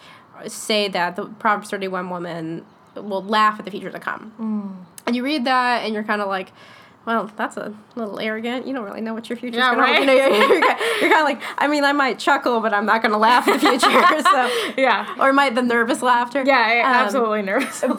[0.47, 4.85] say that the Proverbs thirty-one woman will laugh at the future to come, Mm.
[5.07, 6.51] and you read that, and you're kind of like.
[7.05, 8.65] Well, that's a little arrogant.
[8.65, 9.95] You don't really know what your future's Yeah, gonna right?
[9.95, 10.09] hold.
[10.09, 10.53] You know, you're,
[11.01, 13.55] you're, kind of like, I mean, I might chuckle, but I'm not gonna laugh in
[13.55, 13.89] the future.
[14.21, 15.13] so, Yeah.
[15.19, 16.43] or might the nervous laughter.
[16.45, 17.83] Yeah, I, Um, absolutely nervous.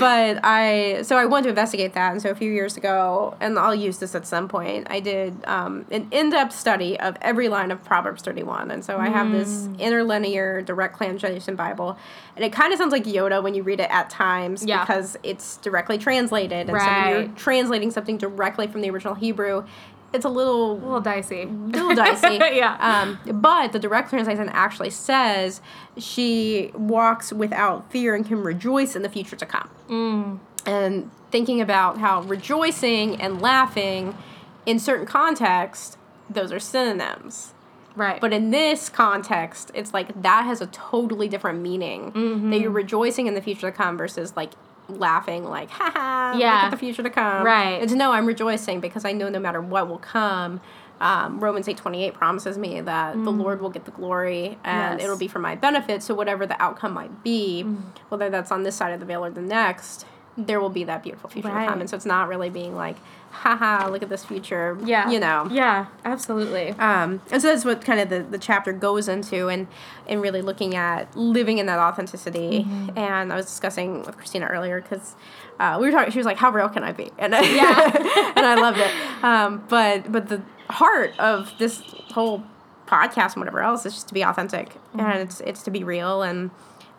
[0.00, 3.58] But I so I wanted to investigate that, and so a few years ago, and
[3.58, 4.86] I'll use this at some point.
[4.90, 9.08] I did um, an in-depth study of every line of Proverbs thirty-one, and so I
[9.08, 9.78] have this Mm.
[9.78, 11.98] interlinear direct translation Bible,
[12.34, 14.80] and it kind of sounds like Yoda when you read it at times Yeah.
[14.80, 17.36] because it's directly translated, and so when you're Right.
[17.74, 19.64] Translating something directly from the original Hebrew,
[20.12, 21.44] it's a little a little dicey.
[21.46, 22.36] little dicey.
[22.54, 22.76] Yeah.
[22.78, 25.60] Um, but the direct translation actually says
[25.98, 29.68] she walks without fear and can rejoice in the future to come.
[29.88, 30.38] Mm.
[30.66, 34.16] And thinking about how rejoicing and laughing
[34.66, 35.98] in certain contexts,
[36.30, 37.52] those are synonyms.
[37.96, 38.20] Right.
[38.20, 42.12] But in this context, it's like that has a totally different meaning.
[42.12, 42.50] Mm-hmm.
[42.50, 44.52] That you're rejoicing in the future to come versus like
[44.88, 46.62] laughing, like, ha ha, look Yeah.
[46.64, 47.44] at the future to come.
[47.44, 47.82] Right.
[47.82, 50.60] It's no, I'm rejoicing because I know no matter what will come,
[51.00, 54.98] um, Romans 8 28 promises me that the Lord will get the glory and Mm.
[54.98, 55.00] Yes.
[55.00, 55.04] Mm.
[55.04, 56.02] it'll be for my benefit.
[56.02, 57.62] So, whatever the outcome might be,
[58.10, 61.02] whether that's on this side of the veil or the next, there will be that
[61.02, 61.80] beautiful future to come.
[61.80, 62.96] And so, it's not really being like,
[63.30, 64.76] haha, look at this future.
[64.84, 65.10] yeah.
[65.10, 65.48] You know.
[65.50, 66.70] Yeah, absolutely.
[66.70, 69.66] Um, and so that's what kind of the, the chapter goes into and,
[70.08, 72.64] and really looking at living in that authenticity.
[72.64, 72.98] Mm-hmm.
[72.98, 75.14] And I was discussing with Christina earlier because
[75.60, 77.10] uh, we were talking, she was like, how real can I be?
[77.18, 78.32] And, I- Yeah.
[78.36, 79.24] and I loved it.
[79.24, 81.80] Um, but, but the heart of this
[82.12, 82.42] whole
[82.86, 85.00] podcast and whatever else is just to be authentic Mm-hmm.
[85.00, 86.22] and it's, it's to be real.
[86.22, 86.50] And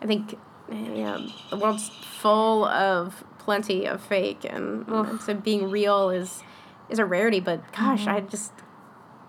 [0.02, 0.38] I think,
[0.70, 1.18] yeah,
[1.50, 6.42] the world's full of plenty of fake and, and so being real is,
[6.88, 8.08] is a rarity, but gosh, Mm-hmm.
[8.10, 8.52] I just,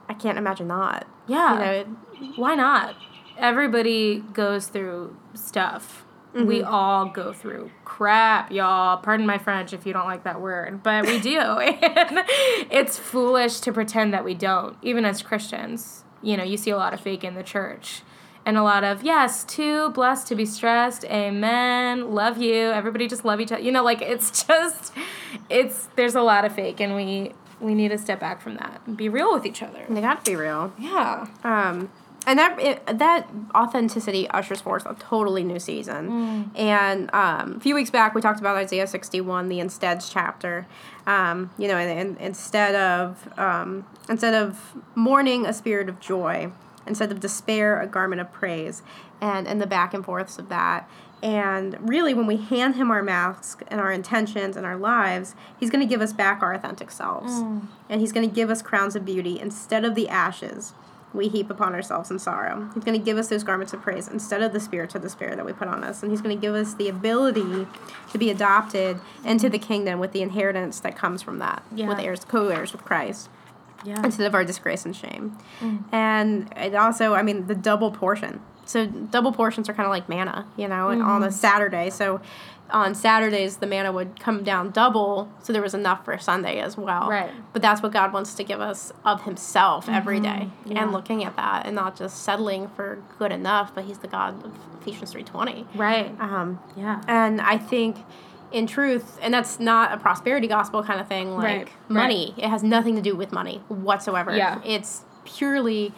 [0.10, 1.06] I can't imagine not.
[1.28, 1.54] Yeah.
[1.54, 2.96] You know, Why not?
[3.38, 6.04] Everybody goes through stuff.
[6.34, 8.98] We all go through crap, y'all.
[8.98, 11.40] Pardon my French if you don't like that word, but we do.
[11.40, 12.20] and
[12.70, 16.04] it's foolish to pretend that we don't, even as Christians.
[16.22, 18.04] You know, you see a lot of fake in the church.
[18.48, 21.04] And a lot of yes, too blessed to be stressed.
[21.06, 22.16] Amen.
[22.16, 22.72] Love you.
[22.72, 23.62] Everybody just love each other.
[23.62, 24.94] You know, like it's just
[25.50, 28.82] it's there's a lot of fake and we we need to step back from that
[28.88, 29.86] and be real with each other.
[29.90, 30.72] They got to be real.
[30.80, 31.28] Yeah.
[31.44, 31.92] Um,
[32.26, 36.52] and that it, that authenticity ushers forth a totally new season.
[36.56, 40.68] And um, a few weeks back, we talked about Isaiah sixty one, the insteads chapter.
[41.06, 46.52] Um, you know, and, and instead of um, instead of mourning, a spirit of joy.
[46.88, 48.82] Instead of despair, a garment of praise.
[49.22, 50.90] And and the back and forths of that.
[51.24, 55.72] And really, when we hand him our masks and our intentions and our lives, he's
[55.72, 57.32] going to give us back our authentic selves.
[57.34, 57.68] Mm.
[57.90, 60.76] And he's going to give us crowns of beauty instead of the ashes
[61.14, 62.70] we heap upon ourselves in sorrow.
[62.74, 65.36] He's going to give us those garments of praise instead of the spirit of despair
[65.36, 66.04] that we put on us.
[66.04, 67.66] And he's going to give us the ability
[68.12, 71.88] to be adopted into the kingdom with the inheritance that comes from that, Yeah.
[71.88, 73.30] with heirs, co heirs with Christ
[73.86, 74.04] Yeah.
[74.04, 75.38] instead of our disgrace and shame.
[75.60, 75.84] Mm.
[75.94, 78.42] And it also, I mean, the double portion.
[78.66, 81.36] So double portions are kind of like manna, you know, and on a mm-hmm.
[81.36, 81.90] Saturday.
[81.90, 82.20] So
[82.70, 86.76] on Saturdays, the manna would come down double, so there was enough for Sunday as
[86.76, 87.08] well.
[87.08, 87.32] Right.
[87.54, 90.72] But that's what God wants to give us of Himself every day, mm-hmm.
[90.74, 90.84] Yeah.
[90.84, 93.74] and looking at that, and not just settling for good enough.
[93.74, 95.66] But He's the God of Ephesians three twenty.
[95.76, 96.14] Right.
[96.20, 97.02] Um, Yeah.
[97.08, 97.98] and I think,
[98.52, 102.34] in truth, and that's not a prosperity gospel kind of thing, like Right, money.
[102.38, 104.36] It has nothing to do with money whatsoever.
[104.36, 104.62] Yeah.
[104.66, 105.94] It's purely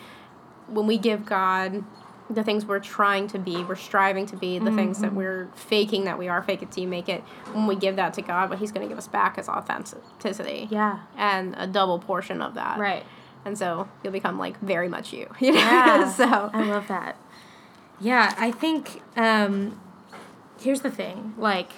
[0.68, 1.84] when we give God
[2.32, 5.06] the things we're trying to be, we're striving to be, the things Mm-hmm.
[5.06, 7.22] that we're faking that we are, fake it till you make it.
[7.54, 10.68] When we give that to God, what He's going to give us back is authenticity.
[10.70, 11.00] Yeah.
[11.18, 12.78] And a double portion of that.
[12.78, 13.04] Right.
[13.46, 15.28] And so you'll become like very much you.
[15.40, 15.58] You know?
[15.60, 16.12] Yeah.
[16.14, 16.50] so.
[16.54, 17.16] I love that.
[18.00, 19.80] Yeah, I think um,
[20.62, 21.34] here's the thing.
[21.38, 21.72] Like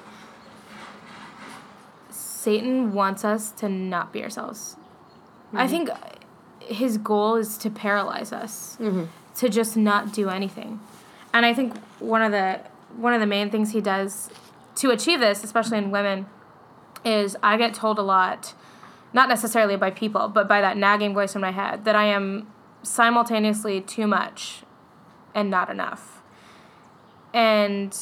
[2.42, 4.76] Satan wants us to not be ourselves.
[5.54, 5.70] I mm-hmm.
[5.70, 5.90] think
[6.60, 8.78] his goal is to paralyze us.
[8.80, 9.04] Mm-hmm.
[9.38, 10.80] To just not do anything.
[11.34, 12.62] And I think one of the
[12.98, 14.30] one of the main things he does
[14.76, 16.26] to achieve this, especially in women,
[17.06, 18.56] is I get told a lot,
[19.14, 22.52] not necessarily by people, but by that nagging voice in my head, that I am
[22.82, 24.64] simultaneously too much
[25.36, 26.22] and not enough.
[27.34, 27.96] And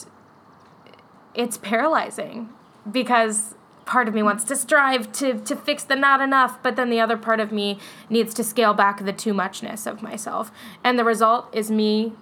[1.35, 2.49] it's paralyzing
[2.89, 3.55] because
[3.89, 6.99] part of me wants to strive to, to fix the not enough, but then the
[6.99, 10.51] other part of me needs to scale back the too muchness of myself.
[10.83, 12.13] And the result is me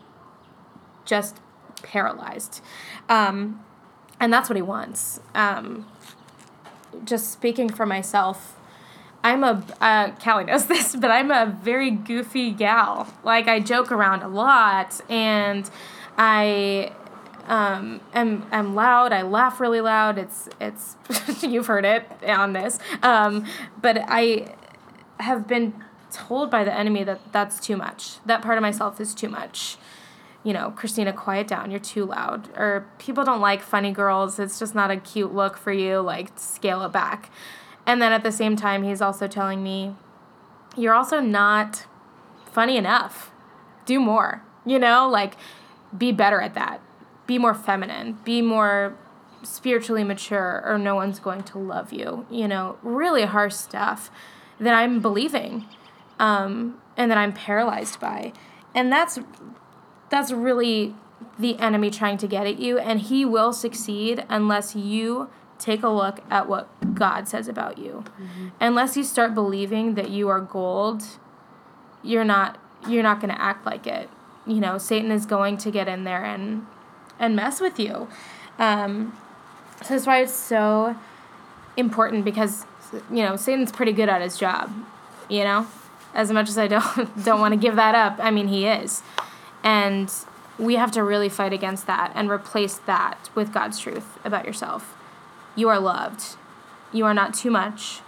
[1.03, 1.41] just
[1.83, 2.61] paralyzed.
[3.09, 3.63] Um,
[4.17, 5.19] and that's what he wants.
[5.35, 5.85] Um,
[7.03, 8.57] just speaking for myself,
[9.21, 13.13] I'm a uh, Callie knows this, but I'm a very goofy gal.
[13.25, 15.69] Like I joke around a lot, and
[16.17, 16.93] I
[17.47, 19.13] um, am am loud.
[19.13, 20.17] I laugh really loud.
[20.17, 20.95] It's it's
[21.43, 23.45] you've heard it on this, um,
[23.81, 24.53] but I
[25.19, 25.73] have been
[26.11, 28.17] told by the enemy that that's too much.
[28.25, 29.77] That part of myself is too much.
[30.43, 31.71] You know, Christina, quiet down.
[31.71, 32.49] You're too loud.
[32.55, 34.39] Or people don't like funny girls.
[34.39, 35.99] It's just not a cute look for you.
[35.99, 37.29] Like, scale it back.
[37.85, 39.95] And then at the same time, he's also telling me,
[40.77, 41.85] you're also not
[42.45, 43.31] funny enough.
[43.85, 44.43] Do more.
[44.65, 45.35] You know, like,
[45.97, 46.81] be better at that.
[47.27, 48.17] Be more feminine.
[48.23, 48.97] Be more
[49.43, 52.25] spiritually mature, or no one's going to love you.
[52.31, 54.09] You know, really harsh stuff
[54.59, 55.65] that I'm believing
[56.19, 58.33] um, and that I'm paralyzed by.
[58.73, 59.19] And that's
[60.09, 60.95] that's really
[61.39, 65.89] the enemy trying to get at you and he will succeed unless you take a
[65.89, 68.03] look at what God says about you.
[68.59, 71.03] Unless you start believing that you are gold,
[72.03, 74.09] you're not you're not going to act like it.
[74.45, 76.65] You know, Satan is going to get in there and
[77.19, 78.07] and mess with you.
[78.59, 79.17] Um,
[79.83, 80.95] so that's why it's so
[81.75, 82.65] important because
[83.11, 84.71] you know Satan's pretty good at his job.
[85.29, 85.67] You know,
[86.13, 89.01] as much as I don't don't want to give that up, I mean he is,
[89.63, 90.11] and
[90.57, 94.95] we have to really fight against that and replace that with God's truth about yourself.
[95.55, 96.35] You are loved.
[96.91, 98.01] You are not too much.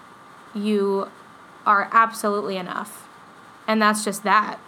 [0.56, 1.10] You
[1.65, 3.08] are absolutely enough,
[3.67, 4.60] and that's just that.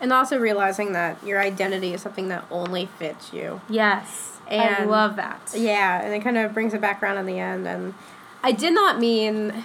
[0.00, 3.60] And also realizing that your identity is something that only fits you.
[3.68, 5.52] Yes, And I love that.
[5.56, 7.68] Yeah, and it kind of brings it back around in the end.
[7.68, 7.94] And
[8.42, 9.64] I did not mean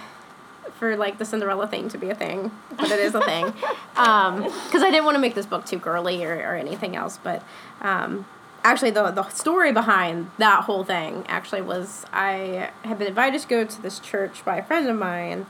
[0.78, 3.52] for like the Cinderella thing to be a thing, but it is a thing.
[3.96, 7.18] Because I didn't want to make this book too girly or, or anything else.
[7.22, 7.42] But
[7.80, 8.26] um,
[8.62, 13.48] actually, the the story behind that whole thing actually was I had been invited to
[13.48, 15.46] go to this church by a friend of mine.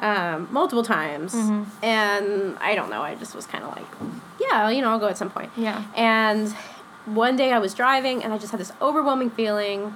[0.00, 1.34] Um, multiple times,
[1.82, 3.02] and I don't know.
[3.02, 3.84] I just was kind of like,
[4.40, 5.50] yeah, you know, I'll go at some point.
[5.58, 5.84] Yeah.
[5.94, 6.50] And
[7.04, 9.94] one day I was driving, and I just had this overwhelming feeling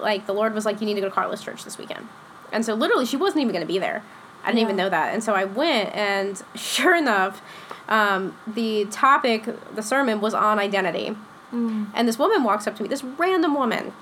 [0.00, 2.08] like the Lord was like, you need to go to Carlos Church this weekend.
[2.50, 4.02] And so literally, she wasn't even going to be there.
[4.42, 5.14] I didn't even know that.
[5.14, 7.40] And so I went, and sure enough,
[7.88, 11.16] um, the topic, the sermon was on identity.
[11.52, 13.92] And this woman walks up to me, this random woman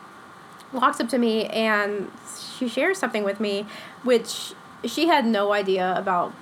[0.72, 2.10] walks up to me and
[2.58, 3.66] she shares something with me,
[4.02, 4.54] which
[4.86, 6.32] she had no idea about,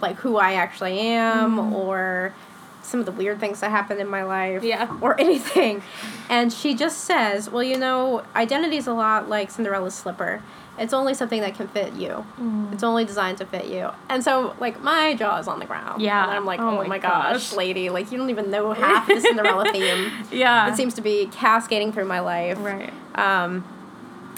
[0.00, 2.34] like who I actually am or
[2.82, 4.98] some of the weird things that happened in my life Yeah.
[5.00, 5.82] or anything.
[6.28, 10.42] And she just says, Well, you know, identity is a lot like Cinderella's slipper.
[10.78, 12.24] It's only something that can fit you.
[12.40, 12.72] Mm.
[12.72, 13.90] It's only designed to fit you.
[14.08, 16.00] And so, like, my jaw is on the ground.
[16.00, 16.22] Yeah.
[16.24, 17.52] And I'm like, Oh oh, my my gosh, gosh.
[17.56, 17.90] lady.
[17.90, 20.10] Like, you don't even know half the Cinderella theme.
[20.32, 20.72] Yeah.
[20.72, 22.56] It seems to be cascading through my life.
[22.58, 22.90] right.
[23.14, 23.64] Um,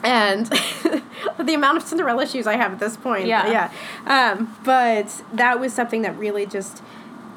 [0.05, 0.47] and
[1.38, 3.27] the amount of Cinderella shoes I have at this point.
[3.27, 3.71] Yeah.
[4.07, 4.33] Yeah.
[4.37, 6.83] Um, but that was something that really just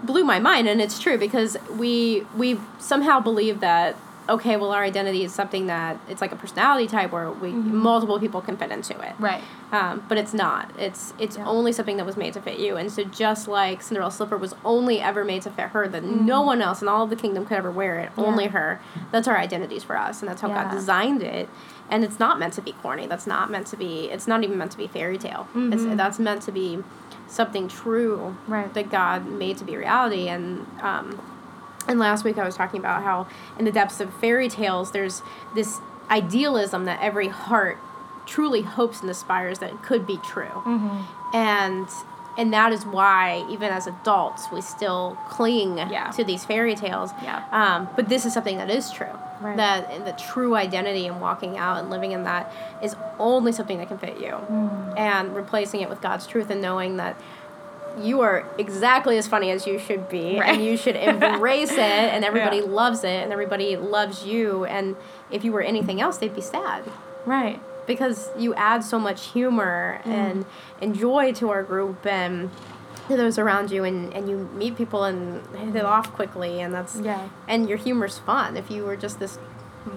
[0.04, 3.96] blew my mind, and it's true because we we somehow believe that
[4.30, 8.20] okay, well, our identity is something that it's like a personality type where we multiple
[8.20, 9.14] people can fit into it.
[9.20, 9.42] Right.
[9.72, 10.70] Um, but it's not.
[10.78, 11.48] It's it's Yeah.
[11.48, 12.76] only something that was made to fit you.
[12.76, 16.42] And so just like Cinderella slipper was only ever made to fit her, that no
[16.42, 18.82] one else in all of the kingdom could ever wear it, only her.
[19.14, 20.66] That's our identities for us, and that's how Yeah.
[20.66, 21.48] God designed it.
[21.90, 23.08] And it's not meant to be corny.
[23.08, 24.06] That's not meant to be.
[24.12, 25.48] It's not even meant to be fairy tale.
[25.56, 26.84] It's, that's meant to be
[27.28, 28.74] something true Right.
[28.74, 30.28] that God made to be reality.
[30.28, 31.20] And um,
[31.88, 35.22] and last week I was talking about how in the depths of fairy tales, there's
[35.56, 35.80] this
[36.12, 37.78] idealism that every heart
[38.26, 40.62] truly hopes and aspires that it could be true.
[41.34, 41.88] And
[42.38, 46.12] and that is why even as adults we still cling Yeah.
[46.12, 47.12] to these fairy tales.
[47.24, 47.44] Yeah.
[47.52, 49.18] Um, but this is something that is true.
[49.42, 49.58] Right.
[49.58, 53.88] That the true identity and walking out and living in that is only something that
[53.88, 54.32] can fit you.
[54.32, 54.98] Mm.
[54.98, 57.16] And replacing it with God's truth and knowing that
[58.00, 60.50] you are exactly as funny as you should be Right.
[60.56, 62.64] and you should embrace it and everybody Yeah.
[62.66, 64.96] loves it and everybody loves you and
[65.32, 66.84] if you were anything else they'd be sad
[67.26, 67.60] Right.
[67.88, 70.12] because you add so much humor Mm.
[70.12, 70.46] and,
[70.82, 72.52] and joy to our group and
[73.08, 76.74] to those around you and, and you meet people and hit it off quickly and
[76.74, 77.28] that's Yeah.
[77.48, 79.38] and your humor's fun if you were just this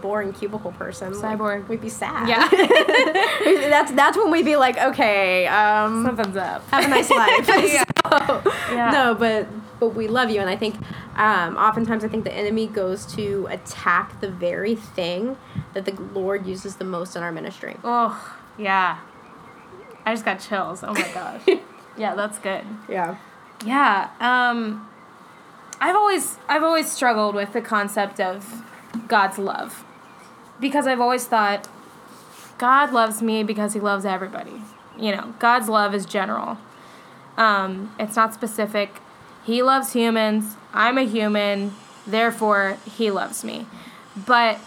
[0.00, 1.66] boring cubicle person like, Cyborg.
[1.68, 2.48] we'd be sad Yeah.
[3.68, 6.62] that's that's when we'd be like okay um Something's up.
[6.70, 7.84] have a nice life Yeah.
[8.08, 8.42] So,
[8.72, 8.90] Yeah.
[8.90, 9.48] no but
[9.80, 10.76] but we love you and i think
[11.16, 15.36] um, oftentimes i think the enemy goes to attack the very thing
[15.74, 18.98] that the lord uses the most in our ministry Oh, yeah.
[20.06, 20.82] I just got chills.
[20.82, 21.42] Oh my gosh.
[21.96, 22.64] yeah, that's good.
[22.88, 23.16] yeah
[23.64, 24.10] Yeah.
[24.20, 24.88] Um
[25.80, 28.62] I've always I've always struggled with the concept of
[29.08, 29.84] God's love.
[30.60, 31.68] Because I've always thought
[32.58, 34.62] God loves me because he loves everybody.
[34.98, 36.58] You know, God's love is general.
[37.38, 38.96] Um, it's not specific.
[39.44, 40.56] He loves humans.
[40.74, 41.72] I'm a human.
[42.06, 43.66] Therefore, he loves me.
[44.26, 44.60] But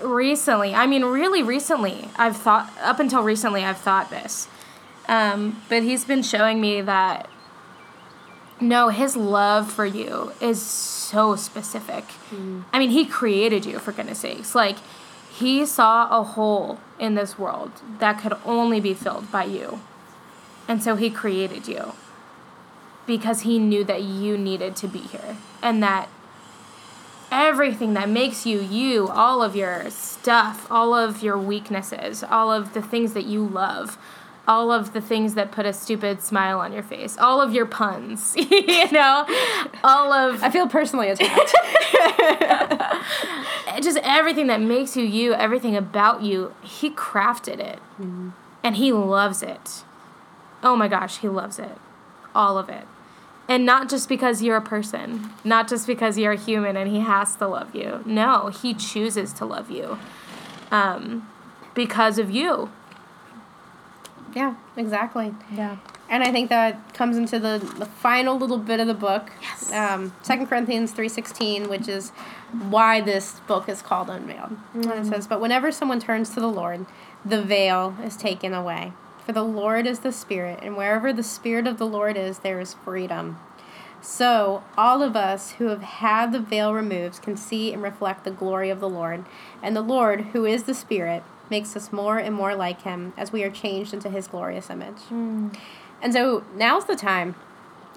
[0.00, 4.46] recently, I mean, really recently, I've thought, up until recently, I've thought this.
[5.10, 7.28] Um, but he's been showing me that
[8.60, 12.04] no, his love for you is so specific.
[12.72, 14.54] I mean, he created you, for goodness sakes.
[14.54, 14.76] Like,
[15.32, 19.80] he saw a hole in this world that could only be filled by you.
[20.68, 21.94] And so he created you
[23.06, 26.08] because he knew that you needed to be here and that
[27.32, 32.74] everything that makes you you, all of your stuff, all of your weaknesses, all of
[32.74, 33.98] the things that you love,
[34.50, 37.66] all of the things that put a stupid smile on your face, all of your
[37.66, 39.24] puns, you know,
[39.84, 41.54] all of i feel personally attacked
[43.80, 47.78] just everything that makes you you, everything about you, he crafted it.
[48.64, 49.84] And he loves it.
[50.64, 51.78] Oh my gosh, he loves it.
[52.34, 52.88] All of it.
[53.48, 56.98] And not just because you're a person, not just because you're a human and he
[56.98, 58.02] has to love you.
[58.04, 59.96] No, he chooses to love you
[60.72, 61.28] um,
[61.72, 62.70] because of you.
[64.34, 65.34] Yeah exactly.
[65.54, 65.76] Yeah.
[66.08, 69.30] and i think that comes into the, the final little bit of the book.
[69.42, 69.72] Yes.
[69.72, 72.10] um, 2 corinthians 3.16 which is
[72.68, 74.56] why this book is called unveiled.
[74.74, 76.86] And it says but whenever someone turns to the lord
[77.24, 78.92] the veil is taken away.
[79.24, 82.60] For the lord is the spirit and wherever the spirit of the lord is there
[82.60, 83.38] is freedom.
[84.02, 88.30] So all of us who have had the veil removed can see and reflect the
[88.30, 89.24] glory of the lord.
[89.62, 93.32] And the lord who is the spirit makes us more and more like him as
[93.32, 95.48] we are changed into his glorious image hmm.
[96.02, 97.34] and so now's the time.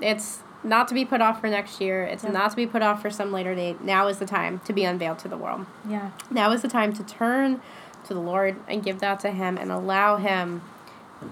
[0.02, 2.04] It's not to be put off for next year.
[2.04, 3.82] It's not to be put off for some later date.
[3.82, 5.66] Now is the time to be unveiled to the world.
[5.88, 6.12] Yeah.
[6.32, 7.62] Now is the time to turn
[8.06, 10.62] to the Lord and give that to Him and allow Him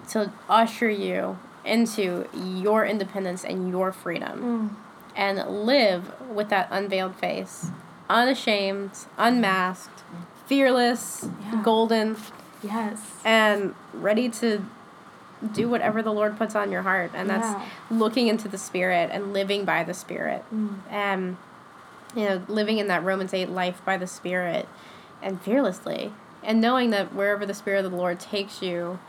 [0.10, 4.68] to usher you into your independence and your freedom hmm.
[5.16, 7.72] and live with that unveiled face,
[8.10, 10.04] unashamed, unmasked,
[10.56, 11.62] fearless, Yeah.
[11.64, 12.18] golden,
[12.62, 13.00] Yes.
[13.24, 14.62] and ready to
[15.54, 17.62] do whatever the Lord puts on your heart, and that's Yeah.
[17.90, 20.44] looking into the Spirit and living by the Spirit.
[20.52, 21.38] Um,
[22.14, 24.68] you know, living in that Romans 8 life by the Spirit
[25.24, 26.12] and fearlessly.
[26.44, 29.00] And knowing that wherever the Spirit of the Lord takes you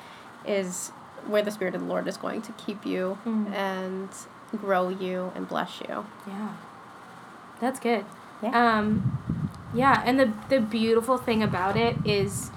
[0.47, 0.91] is
[1.27, 3.53] where the Spirit of the Lord is going to keep you Mm.
[3.53, 4.09] and
[4.61, 6.07] grow you and bless you.
[6.29, 6.49] Yeah.
[7.61, 8.05] That's good.
[8.43, 8.51] Yeah.
[8.79, 9.42] Um
[9.75, 12.51] yeah, and the the beautiful thing about it is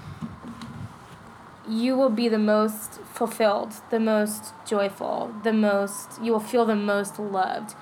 [1.68, 6.76] you will be the most fulfilled, the most joyful, the most you will feel the
[6.76, 7.74] most loved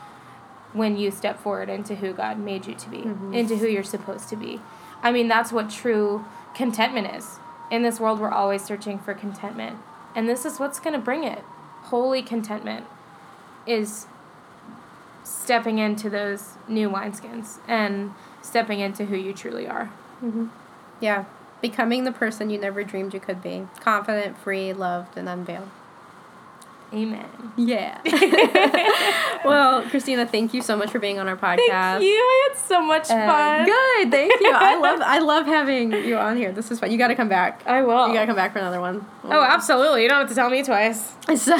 [0.72, 3.34] when you step forward into who God made you to be, mm-hmm.
[3.34, 4.60] into who you're supposed to be.
[5.02, 6.26] I mean, that's what true
[6.56, 7.40] contentment is.
[7.70, 9.78] In this world, we're always searching for contentment.
[10.16, 11.44] And this is what's going to bring it.
[11.84, 12.86] Holy contentment
[13.68, 14.08] is
[15.24, 18.14] stepping into those new wineskins and
[18.44, 19.92] stepping into who you truly are.
[21.00, 21.26] Yeah.
[21.62, 23.68] Becoming the person you never dreamed you could be.
[23.80, 25.70] Confident, free, loved, and unveiled.
[26.94, 27.26] Amen.
[27.58, 28.00] Yeah.
[29.46, 31.58] well, Christina, thank you so much for being on our podcast.
[31.68, 32.10] Thank you.
[32.12, 33.66] I had so much Uh, fun.
[33.66, 34.52] good, thank you.
[34.54, 36.52] I love I love having you on here.
[36.52, 36.92] This is fun.
[36.92, 37.64] You got to come back.
[37.66, 38.08] I will.
[38.10, 39.04] You got to come back for another one.
[39.24, 40.04] oh, absolutely.
[40.04, 41.14] You don't have to tell me twice.
[41.36, 41.56] So,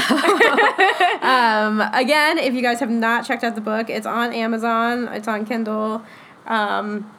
[1.22, 5.08] um, again, if you guys have not checked out the book, it's on Amazon.
[5.14, 6.04] It's on Kindle.
[6.48, 7.12] Um,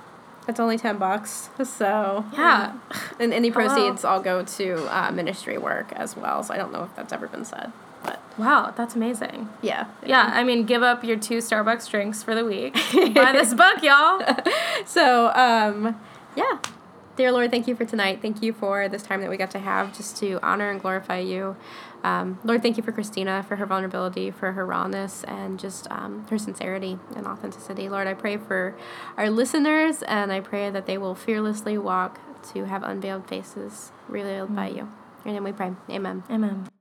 [0.47, 1.49] it's only ten bucks.
[1.65, 2.75] So Yeah.
[3.19, 6.43] and any proceeds all go to uh, ministry work as well.
[6.43, 7.73] So I don't know if that's ever been said,
[8.03, 9.49] but Wow, that's amazing.
[9.63, 12.75] yeah, Yeah, I mean, give up your two Starbucks drinks for the week.
[13.15, 14.21] Buy this book, y'all.
[14.87, 15.99] So, um,
[16.37, 16.59] yeah.
[17.17, 18.19] Dear Lord, thank you for tonight.
[18.21, 21.19] Thank you for this time that we got to have just to honor and glorify
[21.21, 21.57] you.
[22.05, 26.27] Um, Lord, thank you for Christina, for her vulnerability, for her rawness, and just um,
[26.29, 27.89] her sincerity and authenticity.
[27.89, 28.77] Lord, I pray for
[29.17, 32.21] our listeners, and I pray that they will fearlessly walk
[32.53, 34.89] to have unveiled faces revealed by you.
[35.25, 35.73] In your name we pray.
[35.91, 36.23] Amen.
[36.31, 36.74] Amen.